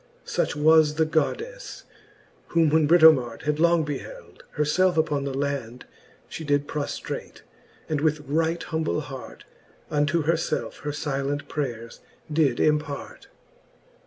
[0.25, 1.83] Such was the goddelfe j
[2.47, 5.85] whom when Britomart Had long beheld, her felfe uppon the land
[6.27, 7.41] She did proftrate,
[7.87, 9.45] and with right bumble hart
[9.91, 11.99] Unto her felfe her filent prayers
[12.33, 13.27] did impart.